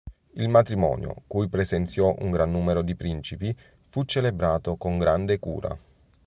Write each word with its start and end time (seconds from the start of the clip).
Il 0.31 0.49
matrimonio, 0.49 1.13
cui 1.27 1.47
presenziò 1.47 2.11
un 2.21 2.31
gran 2.31 2.49
numero 2.49 2.81
di 2.81 2.95
principi, 2.95 3.55
fu 3.83 4.03
celebrato 4.03 4.75
con 4.75 4.97
grande 4.97 5.37
cura. 5.37 5.77